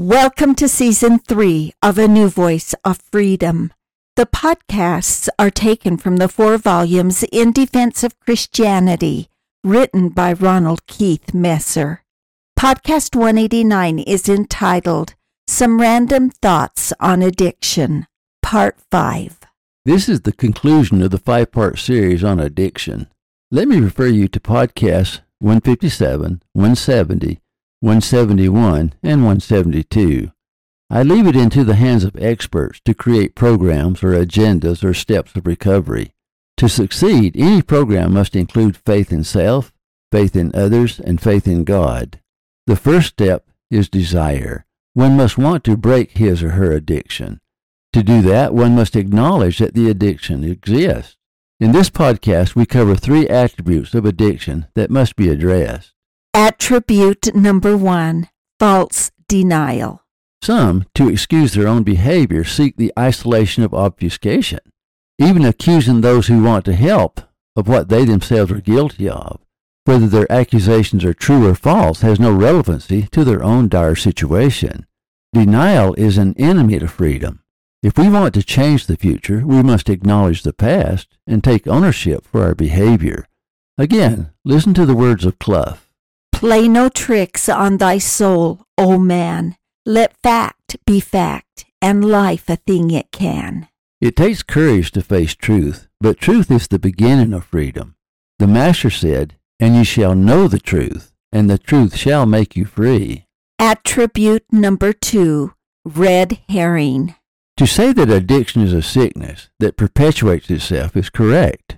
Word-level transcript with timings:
Welcome 0.00 0.54
to 0.54 0.66
season 0.66 1.18
three 1.18 1.74
of 1.82 1.98
A 1.98 2.08
New 2.08 2.30
Voice 2.30 2.74
of 2.86 3.02
Freedom. 3.12 3.70
The 4.16 4.24
podcasts 4.24 5.28
are 5.38 5.50
taken 5.50 5.98
from 5.98 6.16
the 6.16 6.26
four 6.26 6.56
volumes 6.56 7.22
In 7.24 7.52
Defense 7.52 8.02
of 8.02 8.18
Christianity, 8.18 9.28
written 9.62 10.08
by 10.08 10.32
Ronald 10.32 10.86
Keith 10.86 11.34
Messer. 11.34 12.02
Podcast 12.58 13.14
189 13.14 13.98
is 13.98 14.26
entitled 14.26 15.16
Some 15.46 15.78
Random 15.78 16.30
Thoughts 16.30 16.94
on 16.98 17.20
Addiction, 17.20 18.06
Part 18.40 18.78
5. 18.90 19.40
This 19.84 20.08
is 20.08 20.22
the 20.22 20.32
conclusion 20.32 21.02
of 21.02 21.10
the 21.10 21.18
five 21.18 21.52
part 21.52 21.78
series 21.78 22.24
on 22.24 22.40
addiction. 22.40 23.06
Let 23.50 23.68
me 23.68 23.78
refer 23.78 24.06
you 24.06 24.28
to 24.28 24.40
podcasts 24.40 25.20
157, 25.40 26.42
170, 26.54 27.39
171, 27.80 28.94
and 29.02 29.24
172. 29.24 30.30
I 30.90 31.02
leave 31.02 31.26
it 31.26 31.36
into 31.36 31.64
the 31.64 31.76
hands 31.76 32.04
of 32.04 32.16
experts 32.16 32.80
to 32.84 32.94
create 32.94 33.34
programs 33.34 34.02
or 34.02 34.12
agendas 34.12 34.84
or 34.84 34.92
steps 34.92 35.34
of 35.34 35.46
recovery. 35.46 36.12
To 36.58 36.68
succeed, 36.68 37.36
any 37.36 37.62
program 37.62 38.12
must 38.12 38.36
include 38.36 38.76
faith 38.76 39.10
in 39.10 39.24
self, 39.24 39.72
faith 40.12 40.36
in 40.36 40.54
others, 40.54 41.00
and 41.00 41.20
faith 41.20 41.46
in 41.48 41.64
God. 41.64 42.20
The 42.66 42.76
first 42.76 43.08
step 43.08 43.48
is 43.70 43.88
desire. 43.88 44.66
One 44.92 45.16
must 45.16 45.38
want 45.38 45.64
to 45.64 45.76
break 45.76 46.18
his 46.18 46.42
or 46.42 46.50
her 46.50 46.72
addiction. 46.72 47.40
To 47.92 48.02
do 48.02 48.20
that, 48.22 48.52
one 48.52 48.74
must 48.74 48.94
acknowledge 48.94 49.58
that 49.58 49.74
the 49.74 49.88
addiction 49.88 50.44
exists. 50.44 51.16
In 51.60 51.72
this 51.72 51.88
podcast, 51.88 52.54
we 52.54 52.66
cover 52.66 52.94
three 52.94 53.28
attributes 53.28 53.94
of 53.94 54.04
addiction 54.04 54.66
that 54.74 54.90
must 54.90 55.16
be 55.16 55.28
addressed. 55.28 55.94
Attribute 56.62 57.34
number 57.34 57.74
one 57.74 58.28
false 58.58 59.10
denial. 59.28 60.04
Some, 60.42 60.84
to 60.94 61.08
excuse 61.08 61.54
their 61.54 61.66
own 61.66 61.84
behavior, 61.84 62.44
seek 62.44 62.76
the 62.76 62.92
isolation 62.98 63.62
of 63.62 63.72
obfuscation, 63.72 64.60
even 65.18 65.46
accusing 65.46 66.02
those 66.02 66.26
who 66.26 66.42
want 66.42 66.66
to 66.66 66.74
help 66.74 67.22
of 67.56 67.66
what 67.66 67.88
they 67.88 68.04
themselves 68.04 68.52
are 68.52 68.60
guilty 68.60 69.08
of. 69.08 69.40
Whether 69.86 70.06
their 70.06 70.30
accusations 70.30 71.02
are 71.02 71.14
true 71.14 71.48
or 71.48 71.54
false 71.54 72.02
has 72.02 72.20
no 72.20 72.30
relevancy 72.30 73.08
to 73.10 73.24
their 73.24 73.42
own 73.42 73.68
dire 73.70 73.96
situation. 73.96 74.86
Denial 75.32 75.94
is 75.94 76.18
an 76.18 76.34
enemy 76.38 76.78
to 76.78 76.88
freedom. 76.88 77.42
If 77.82 77.96
we 77.96 78.10
want 78.10 78.34
to 78.34 78.42
change 78.42 78.84
the 78.84 78.98
future, 78.98 79.46
we 79.46 79.62
must 79.62 79.88
acknowledge 79.88 80.42
the 80.42 80.52
past 80.52 81.08
and 81.26 81.42
take 81.42 81.66
ownership 81.66 82.26
for 82.26 82.44
our 82.44 82.54
behavior. 82.54 83.26
Again, 83.78 84.30
listen 84.44 84.74
to 84.74 84.84
the 84.84 84.94
words 84.94 85.24
of 85.24 85.38
Clough. 85.38 85.78
Play 86.40 86.68
no 86.68 86.88
tricks 86.88 87.50
on 87.50 87.76
thy 87.76 87.98
soul, 87.98 88.62
O 88.78 88.96
man. 88.96 89.56
Let 89.84 90.16
fact 90.22 90.78
be 90.86 90.98
fact, 90.98 91.66
and 91.82 92.02
life 92.02 92.48
a 92.48 92.56
thing 92.56 92.90
it 92.90 93.12
can. 93.12 93.68
It 94.00 94.16
takes 94.16 94.42
courage 94.42 94.90
to 94.92 95.02
face 95.02 95.34
truth, 95.34 95.86
but 96.00 96.16
truth 96.16 96.50
is 96.50 96.66
the 96.66 96.78
beginning 96.78 97.34
of 97.34 97.44
freedom. 97.44 97.94
The 98.38 98.46
Master 98.46 98.88
said, 98.88 99.34
And 99.58 99.76
ye 99.76 99.84
shall 99.84 100.14
know 100.14 100.48
the 100.48 100.58
truth, 100.58 101.12
and 101.30 101.50
the 101.50 101.58
truth 101.58 101.94
shall 101.94 102.24
make 102.24 102.56
you 102.56 102.64
free. 102.64 103.26
Attribute 103.58 104.50
number 104.50 104.94
two 104.94 105.52
red 105.84 106.38
herring. 106.48 107.16
To 107.58 107.66
say 107.66 107.92
that 107.92 108.08
addiction 108.08 108.62
is 108.62 108.72
a 108.72 108.80
sickness 108.80 109.50
that 109.58 109.76
perpetuates 109.76 110.48
itself 110.48 110.96
is 110.96 111.10
correct. 111.10 111.69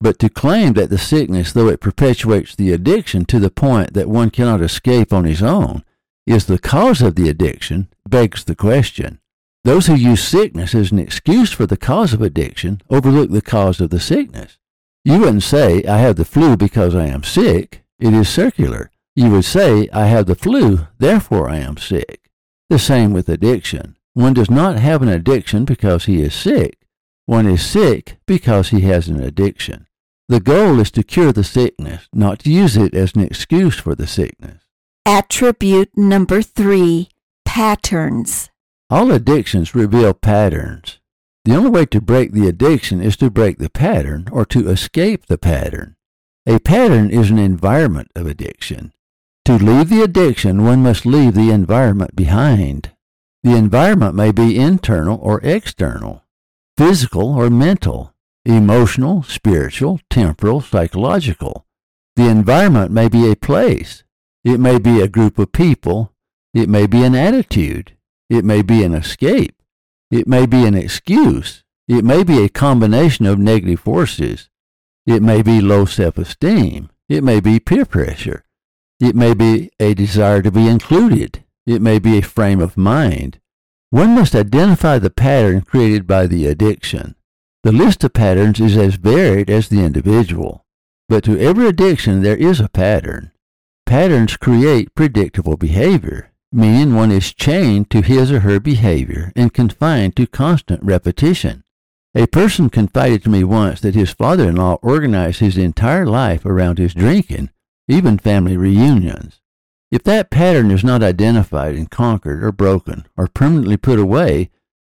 But 0.00 0.18
to 0.18 0.28
claim 0.28 0.74
that 0.74 0.90
the 0.90 0.98
sickness, 0.98 1.52
though 1.52 1.68
it 1.68 1.80
perpetuates 1.80 2.54
the 2.54 2.72
addiction 2.72 3.24
to 3.26 3.38
the 3.38 3.50
point 3.50 3.94
that 3.94 4.08
one 4.08 4.30
cannot 4.30 4.60
escape 4.60 5.12
on 5.12 5.24
his 5.24 5.42
own, 5.42 5.82
is 6.26 6.46
the 6.46 6.58
cause 6.58 7.00
of 7.00 7.14
the 7.14 7.28
addiction 7.28 7.88
begs 8.08 8.44
the 8.44 8.56
question. 8.56 9.20
Those 9.64 9.86
who 9.86 9.94
use 9.94 10.22
sickness 10.22 10.74
as 10.74 10.92
an 10.92 10.98
excuse 10.98 11.50
for 11.50 11.66
the 11.66 11.76
cause 11.76 12.12
of 12.12 12.22
addiction 12.22 12.82
overlook 12.90 13.30
the 13.30 13.42
cause 13.42 13.80
of 13.80 13.90
the 13.90 14.00
sickness. 14.00 14.58
You 15.04 15.20
wouldn't 15.20 15.42
say, 15.42 15.82
I 15.84 15.98
have 15.98 16.16
the 16.16 16.24
flu 16.24 16.56
because 16.56 16.94
I 16.94 17.06
am 17.06 17.22
sick. 17.22 17.84
It 17.98 18.12
is 18.12 18.28
circular. 18.28 18.90
You 19.14 19.30
would 19.30 19.44
say, 19.44 19.88
I 19.92 20.06
have 20.06 20.26
the 20.26 20.34
flu, 20.34 20.86
therefore 20.98 21.48
I 21.48 21.56
am 21.56 21.78
sick. 21.78 22.30
The 22.68 22.78
same 22.78 23.12
with 23.12 23.28
addiction. 23.28 23.96
One 24.14 24.34
does 24.34 24.50
not 24.50 24.78
have 24.78 25.02
an 25.02 25.08
addiction 25.08 25.64
because 25.64 26.04
he 26.04 26.20
is 26.20 26.34
sick. 26.34 26.78
One 27.26 27.48
is 27.48 27.66
sick 27.66 28.18
because 28.24 28.68
he 28.68 28.82
has 28.82 29.08
an 29.08 29.20
addiction. 29.20 29.88
The 30.28 30.38
goal 30.38 30.78
is 30.78 30.92
to 30.92 31.02
cure 31.02 31.32
the 31.32 31.42
sickness, 31.42 32.08
not 32.12 32.38
to 32.40 32.52
use 32.52 32.76
it 32.76 32.94
as 32.94 33.14
an 33.14 33.22
excuse 33.22 33.76
for 33.78 33.96
the 33.96 34.06
sickness. 34.06 34.62
Attribute 35.04 35.90
number 35.96 36.40
three 36.40 37.08
patterns. 37.44 38.50
All 38.90 39.10
addictions 39.10 39.74
reveal 39.74 40.14
patterns. 40.14 41.00
The 41.44 41.56
only 41.56 41.70
way 41.70 41.86
to 41.86 42.00
break 42.00 42.30
the 42.32 42.46
addiction 42.46 43.00
is 43.00 43.16
to 43.16 43.30
break 43.30 43.58
the 43.58 43.70
pattern 43.70 44.28
or 44.30 44.44
to 44.46 44.68
escape 44.68 45.26
the 45.26 45.38
pattern. 45.38 45.96
A 46.46 46.60
pattern 46.60 47.10
is 47.10 47.30
an 47.30 47.38
environment 47.38 48.10
of 48.14 48.28
addiction. 48.28 48.92
To 49.46 49.56
leave 49.56 49.88
the 49.88 50.02
addiction, 50.02 50.64
one 50.64 50.82
must 50.82 51.04
leave 51.04 51.34
the 51.34 51.50
environment 51.50 52.14
behind. 52.14 52.90
The 53.42 53.56
environment 53.56 54.14
may 54.14 54.30
be 54.30 54.58
internal 54.58 55.18
or 55.20 55.40
external 55.42 56.22
physical 56.76 57.34
or 57.34 57.48
mental, 57.50 58.12
emotional, 58.44 59.22
spiritual, 59.22 60.00
temporal, 60.10 60.60
psychological. 60.60 61.66
The 62.16 62.28
environment 62.28 62.90
may 62.90 63.08
be 63.08 63.30
a 63.30 63.36
place. 63.36 64.04
It 64.44 64.60
may 64.60 64.78
be 64.78 65.00
a 65.00 65.08
group 65.08 65.38
of 65.38 65.52
people. 65.52 66.12
It 66.54 66.68
may 66.68 66.86
be 66.86 67.02
an 67.02 67.14
attitude. 67.14 67.96
It 68.30 68.44
may 68.44 68.62
be 68.62 68.82
an 68.82 68.94
escape. 68.94 69.54
It 70.10 70.26
may 70.26 70.46
be 70.46 70.64
an 70.64 70.74
excuse. 70.74 71.64
It 71.88 72.04
may 72.04 72.24
be 72.24 72.42
a 72.42 72.48
combination 72.48 73.26
of 73.26 73.38
negative 73.38 73.80
forces. 73.80 74.48
It 75.06 75.22
may 75.22 75.42
be 75.42 75.60
low 75.60 75.84
self-esteem. 75.84 76.90
It 77.08 77.22
may 77.22 77.40
be 77.40 77.60
peer 77.60 77.84
pressure. 77.84 78.44
It 78.98 79.14
may 79.14 79.34
be 79.34 79.70
a 79.78 79.94
desire 79.94 80.42
to 80.42 80.50
be 80.50 80.68
included. 80.68 81.44
It 81.66 81.82
may 81.82 81.98
be 81.98 82.18
a 82.18 82.22
frame 82.22 82.60
of 82.60 82.76
mind. 82.76 83.40
One 83.96 84.14
must 84.14 84.34
identify 84.34 84.98
the 84.98 85.08
pattern 85.08 85.62
created 85.62 86.06
by 86.06 86.26
the 86.26 86.44
addiction. 86.48 87.14
The 87.62 87.72
list 87.72 88.04
of 88.04 88.12
patterns 88.12 88.60
is 88.60 88.76
as 88.76 88.96
varied 88.96 89.48
as 89.48 89.70
the 89.70 89.80
individual, 89.80 90.66
but 91.08 91.24
to 91.24 91.40
every 91.40 91.66
addiction 91.66 92.20
there 92.20 92.36
is 92.36 92.60
a 92.60 92.68
pattern. 92.68 93.30
Patterns 93.86 94.36
create 94.36 94.94
predictable 94.94 95.56
behavior, 95.56 96.30
meaning 96.52 96.94
one 96.94 97.10
is 97.10 97.32
chained 97.32 97.88
to 97.88 98.02
his 98.02 98.30
or 98.30 98.40
her 98.40 98.60
behavior 98.60 99.32
and 99.34 99.54
confined 99.54 100.14
to 100.16 100.26
constant 100.26 100.82
repetition. 100.82 101.64
A 102.14 102.26
person 102.26 102.68
confided 102.68 103.24
to 103.24 103.30
me 103.30 103.44
once 103.44 103.80
that 103.80 103.94
his 103.94 104.10
father 104.10 104.50
in 104.50 104.56
law 104.56 104.74
organized 104.82 105.40
his 105.40 105.56
entire 105.56 106.04
life 106.04 106.44
around 106.44 106.76
his 106.76 106.92
drinking, 106.92 107.48
even 107.88 108.18
family 108.18 108.58
reunions. 108.58 109.40
If 109.90 110.02
that 110.02 110.30
pattern 110.30 110.72
is 110.72 110.82
not 110.82 111.02
identified 111.02 111.76
and 111.76 111.88
conquered 111.88 112.42
or 112.42 112.50
broken 112.50 113.06
or 113.16 113.28
permanently 113.28 113.76
put 113.76 114.00
away, 114.00 114.50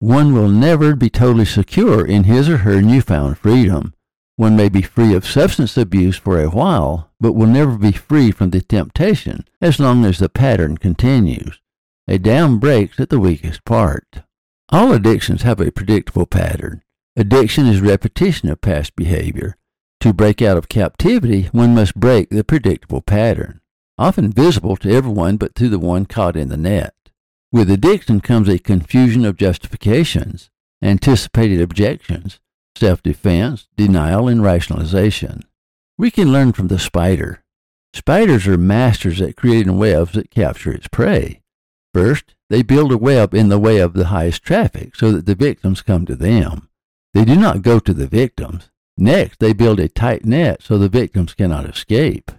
one 0.00 0.34
will 0.34 0.48
never 0.48 0.96
be 0.96 1.08
totally 1.08 1.44
secure 1.44 2.04
in 2.04 2.24
his 2.24 2.48
or 2.48 2.58
her 2.58 2.82
newfound 2.82 3.38
freedom. 3.38 3.94
One 4.34 4.56
may 4.56 4.68
be 4.68 4.82
free 4.82 5.14
of 5.14 5.24
substance 5.24 5.76
abuse 5.76 6.16
for 6.16 6.40
a 6.40 6.50
while, 6.50 7.10
but 7.20 7.34
will 7.34 7.46
never 7.46 7.78
be 7.78 7.92
free 7.92 8.32
from 8.32 8.50
the 8.50 8.60
temptation 8.60 9.44
as 9.60 9.78
long 9.78 10.04
as 10.04 10.18
the 10.18 10.28
pattern 10.28 10.78
continues. 10.78 11.60
A 12.08 12.18
dam 12.18 12.58
breaks 12.58 12.98
at 12.98 13.10
the 13.10 13.20
weakest 13.20 13.64
part. 13.64 14.22
All 14.70 14.92
addictions 14.92 15.42
have 15.42 15.60
a 15.60 15.70
predictable 15.70 16.26
pattern. 16.26 16.82
Addiction 17.14 17.66
is 17.66 17.80
repetition 17.80 18.48
of 18.48 18.60
past 18.60 18.96
behavior. 18.96 19.56
To 20.00 20.12
break 20.12 20.42
out 20.42 20.56
of 20.56 20.68
captivity, 20.68 21.44
one 21.52 21.76
must 21.76 21.94
break 21.94 22.30
the 22.30 22.42
predictable 22.42 23.02
pattern 23.02 23.60
often 24.02 24.32
visible 24.32 24.76
to 24.76 24.90
everyone 24.90 25.36
but 25.36 25.54
to 25.54 25.68
the 25.68 25.78
one 25.78 26.04
caught 26.04 26.36
in 26.36 26.48
the 26.48 26.56
net. 26.56 26.92
With 27.52 27.70
addiction 27.70 28.20
comes 28.20 28.48
a 28.48 28.58
confusion 28.58 29.24
of 29.24 29.36
justifications, 29.36 30.50
anticipated 30.82 31.60
objections, 31.60 32.40
self 32.76 33.00
defense, 33.00 33.68
denial, 33.76 34.26
and 34.26 34.42
rationalization. 34.42 35.42
We 35.96 36.10
can 36.10 36.32
learn 36.32 36.52
from 36.52 36.66
the 36.66 36.80
spider. 36.80 37.44
Spiders 37.94 38.48
are 38.48 38.58
masters 38.58 39.20
at 39.20 39.36
creating 39.36 39.78
webs 39.78 40.14
that 40.14 40.30
capture 40.30 40.72
its 40.72 40.88
prey. 40.88 41.40
First, 41.94 42.34
they 42.50 42.62
build 42.62 42.90
a 42.90 42.98
web 42.98 43.34
in 43.34 43.50
the 43.50 43.58
way 43.58 43.78
of 43.78 43.92
the 43.92 44.06
highest 44.06 44.42
traffic 44.42 44.96
so 44.96 45.12
that 45.12 45.26
the 45.26 45.36
victims 45.36 45.80
come 45.80 46.06
to 46.06 46.16
them. 46.16 46.68
They 47.14 47.24
do 47.24 47.36
not 47.36 47.62
go 47.62 47.78
to 47.78 47.94
the 47.94 48.08
victims. 48.08 48.70
Next, 48.96 49.38
they 49.38 49.52
build 49.52 49.78
a 49.78 49.88
tight 49.88 50.24
net 50.24 50.60
so 50.62 50.76
the 50.76 50.88
victims 50.88 51.34
cannot 51.34 51.66
escape. 51.66 52.32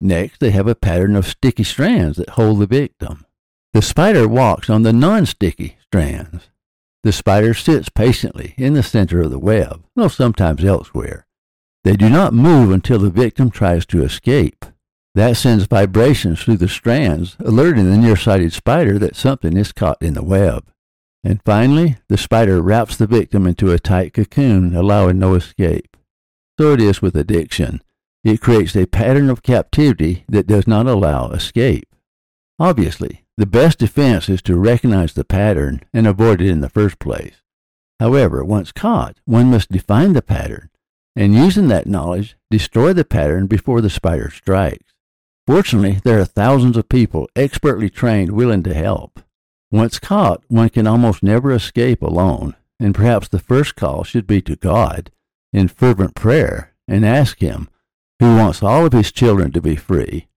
Next, 0.00 0.40
they 0.40 0.50
have 0.50 0.66
a 0.66 0.74
pattern 0.74 1.16
of 1.16 1.26
sticky 1.26 1.64
strands 1.64 2.18
that 2.18 2.30
hold 2.30 2.58
the 2.58 2.66
victim. 2.66 3.24
The 3.72 3.82
spider 3.82 4.28
walks 4.28 4.70
on 4.70 4.82
the 4.82 4.92
non-sticky 4.92 5.78
strands. 5.80 6.50
The 7.02 7.12
spider 7.12 7.54
sits 7.54 7.88
patiently 7.88 8.54
in 8.56 8.74
the 8.74 8.82
center 8.82 9.20
of 9.22 9.30
the 9.30 9.38
web, 9.38 9.84
though 9.94 10.08
sometimes 10.08 10.64
elsewhere. 10.64 11.26
They 11.84 11.96
do 11.96 12.08
not 12.08 12.32
move 12.32 12.70
until 12.70 12.98
the 12.98 13.10
victim 13.10 13.50
tries 13.50 13.84
to 13.86 14.02
escape. 14.02 14.64
That 15.14 15.36
sends 15.36 15.66
vibrations 15.66 16.42
through 16.42 16.56
the 16.56 16.68
strands, 16.68 17.36
alerting 17.38 17.90
the 17.90 17.98
nearsighted 17.98 18.52
spider 18.52 18.98
that 18.98 19.16
something 19.16 19.56
is 19.56 19.70
caught 19.70 20.02
in 20.02 20.14
the 20.14 20.24
web. 20.24 20.66
And 21.22 21.40
finally, 21.44 21.98
the 22.08 22.18
spider 22.18 22.60
wraps 22.60 22.96
the 22.96 23.06
victim 23.06 23.46
into 23.46 23.70
a 23.70 23.78
tight 23.78 24.12
cocoon, 24.12 24.74
allowing 24.74 25.18
no 25.18 25.34
escape. 25.34 25.96
So 26.58 26.72
it 26.72 26.80
is 26.80 27.02
with 27.02 27.16
addiction. 27.16 27.82
It 28.24 28.40
creates 28.40 28.74
a 28.74 28.86
pattern 28.86 29.28
of 29.28 29.42
captivity 29.42 30.24
that 30.28 30.46
does 30.46 30.66
not 30.66 30.86
allow 30.86 31.28
escape. 31.28 31.94
Obviously, 32.58 33.24
the 33.36 33.46
best 33.46 33.78
defense 33.78 34.30
is 34.30 34.40
to 34.42 34.56
recognize 34.56 35.12
the 35.12 35.24
pattern 35.24 35.82
and 35.92 36.06
avoid 36.06 36.40
it 36.40 36.48
in 36.48 36.60
the 36.60 36.70
first 36.70 36.98
place. 36.98 37.42
However, 38.00 38.42
once 38.42 38.72
caught, 38.72 39.18
one 39.26 39.50
must 39.50 39.70
define 39.70 40.14
the 40.14 40.22
pattern, 40.22 40.70
and 41.14 41.34
using 41.34 41.68
that 41.68 41.86
knowledge, 41.86 42.36
destroy 42.50 42.92
the 42.92 43.04
pattern 43.04 43.46
before 43.46 43.80
the 43.80 43.90
spider 43.90 44.30
strikes. 44.30 44.94
Fortunately, 45.46 46.00
there 46.04 46.18
are 46.18 46.24
thousands 46.24 46.78
of 46.78 46.88
people 46.88 47.28
expertly 47.36 47.90
trained 47.90 48.32
willing 48.32 48.62
to 48.62 48.72
help. 48.72 49.20
Once 49.70 49.98
caught, 49.98 50.42
one 50.48 50.70
can 50.70 50.86
almost 50.86 51.22
never 51.22 51.50
escape 51.52 52.00
alone, 52.00 52.54
and 52.80 52.94
perhaps 52.94 53.28
the 53.28 53.38
first 53.38 53.76
call 53.76 54.02
should 54.02 54.26
be 54.26 54.40
to 54.42 54.56
God 54.56 55.10
in 55.52 55.68
fervent 55.68 56.14
prayer 56.14 56.72
and 56.88 57.04
ask 57.04 57.40
Him, 57.40 57.68
who 58.24 58.36
wants 58.36 58.62
all 58.62 58.86
of 58.86 58.92
His 58.94 59.12
children 59.12 59.52
to 59.52 59.60
be 59.60 59.76
free, 59.76 60.28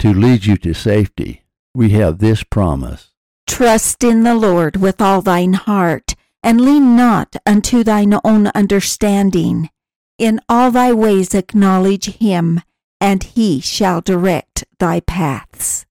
to 0.00 0.12
lead 0.12 0.46
you 0.46 0.56
to 0.56 0.74
safety. 0.74 1.44
We 1.74 1.90
have 1.90 2.18
this 2.18 2.42
promise. 2.42 3.12
Trust 3.46 4.02
in 4.02 4.24
the 4.24 4.34
Lord 4.34 4.76
with 4.76 5.00
all 5.00 5.22
thine 5.22 5.52
heart, 5.52 6.16
and 6.42 6.60
lean 6.60 6.96
not 6.96 7.36
unto 7.46 7.84
thine 7.84 8.18
own 8.24 8.48
understanding. 8.48 9.70
In 10.18 10.40
all 10.48 10.72
thy 10.72 10.92
ways 10.92 11.34
acknowledge 11.34 12.06
him, 12.16 12.62
and 13.00 13.22
he 13.22 13.60
shall 13.60 14.00
direct 14.00 14.64
thy 14.80 15.00
paths. 15.00 15.86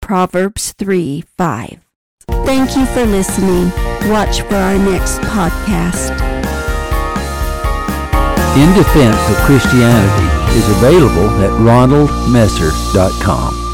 Proverbs 0.00 0.72
3 0.78 1.22
5. 1.36 1.80
Thank 2.46 2.76
you 2.76 2.86
for 2.86 3.04
listening. 3.04 3.70
Watch 4.10 4.40
for 4.40 4.54
our 4.54 4.78
next 4.78 5.18
podcast. 5.20 6.16
In 8.56 8.74
Defense 8.74 9.30
of 9.30 9.36
Christianity 9.44 10.37
is 10.56 10.66
available 10.70 11.28
at 11.42 11.50
ronaldmesser.com. 11.60 13.67